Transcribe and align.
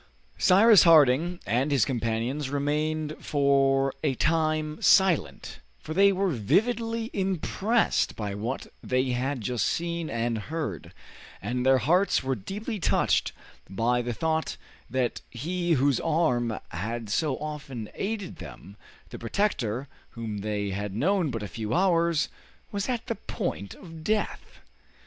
Cyrus 0.39 0.81
Harding 0.81 1.39
and 1.45 1.71
his 1.71 1.85
companions 1.85 2.49
remained 2.49 3.15
for 3.23 3.93
a 4.03 4.15
time 4.15 4.81
silent, 4.81 5.59
for 5.77 5.93
they 5.93 6.11
were 6.11 6.31
vividly 6.31 7.11
impressed 7.13 8.15
by 8.15 8.33
what 8.33 8.65
they 8.81 9.09
had 9.11 9.41
just 9.41 9.63
seen 9.67 10.09
and 10.09 10.39
heard, 10.39 10.91
and 11.39 11.63
their 11.63 11.77
hearts 11.77 12.23
were 12.23 12.33
deeply 12.33 12.79
touched 12.79 13.31
by 13.69 14.01
the 14.01 14.11
thought 14.11 14.57
that 14.89 15.21
he 15.29 15.73
whose 15.73 15.99
arm 15.99 16.57
had 16.69 17.07
so 17.11 17.37
often 17.37 17.87
aided 17.93 18.37
them, 18.37 18.77
the 19.11 19.19
protector 19.19 19.87
whom 20.17 20.39
they 20.39 20.71
had 20.71 20.95
known 20.95 21.29
but 21.29 21.43
a 21.43 21.47
few 21.47 21.75
hours, 21.75 22.27
was 22.71 22.89
at 22.89 23.05
the 23.05 23.13
point 23.13 23.75
of 23.75 24.03
death. 24.03 24.61